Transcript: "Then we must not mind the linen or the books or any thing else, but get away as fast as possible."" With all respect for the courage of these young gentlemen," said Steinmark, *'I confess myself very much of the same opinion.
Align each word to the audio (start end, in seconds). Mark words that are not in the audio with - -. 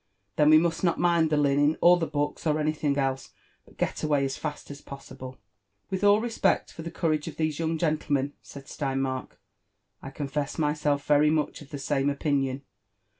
"Then 0.35 0.49
we 0.49 0.57
must 0.57 0.83
not 0.83 0.97
mind 0.97 1.29
the 1.29 1.37
linen 1.37 1.77
or 1.79 1.95
the 1.97 2.07
books 2.07 2.47
or 2.47 2.59
any 2.59 2.71
thing 2.71 2.97
else, 2.97 3.35
but 3.65 3.77
get 3.77 4.01
away 4.01 4.25
as 4.25 4.35
fast 4.35 4.71
as 4.71 4.81
possible."" 4.81 5.37
With 5.91 6.03
all 6.03 6.19
respect 6.19 6.73
for 6.73 6.81
the 6.81 6.89
courage 6.89 7.27
of 7.27 7.35
these 7.37 7.59
young 7.59 7.77
gentlemen," 7.77 8.33
said 8.41 8.65
Steinmark, 8.67 9.37
*'I 10.01 10.09
confess 10.09 10.57
myself 10.57 11.05
very 11.05 11.29
much 11.29 11.61
of 11.61 11.69
the 11.69 11.77
same 11.77 12.09
opinion. 12.09 12.63